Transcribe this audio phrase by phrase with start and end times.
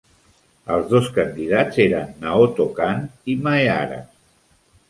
[0.75, 4.01] Els dos candidats eren Naoto Kan i Maehara.